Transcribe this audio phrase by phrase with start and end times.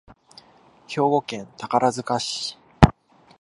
[0.87, 2.57] 兵庫県宝塚市